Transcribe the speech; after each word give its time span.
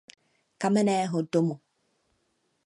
Kamenného 0.61 1.19
domu. 1.33 1.55